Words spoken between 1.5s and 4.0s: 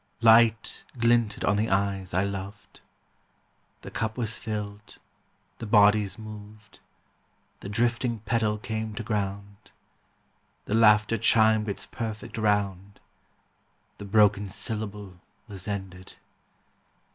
the eyes I loved. The